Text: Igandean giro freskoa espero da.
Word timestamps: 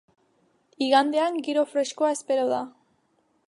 Igandean 0.85 1.37
giro 1.49 1.67
freskoa 1.75 2.11
espero 2.17 2.51
da. 2.57 2.63